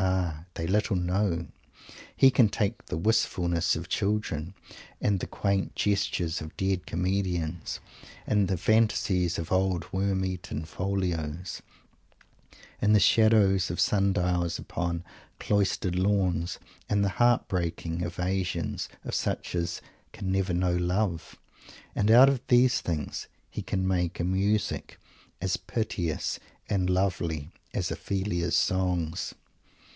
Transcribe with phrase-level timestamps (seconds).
[0.00, 0.44] Ah!
[0.54, 1.48] They little know!
[2.16, 4.54] He can take the wistfulness of children,
[5.00, 7.80] and the quaint gestures of dead Comedians,
[8.24, 11.62] and the fantasies of old worm eated folios,
[12.80, 15.02] and the shadows of sundials upon
[15.40, 19.80] cloistered lawns, and the heartbreaking evasions of such as
[20.12, 21.36] "can never know love"
[21.96, 24.96] and out of these things he can make a music
[25.40, 26.38] as piteous
[26.68, 29.34] and lovely as Ophelia's songs.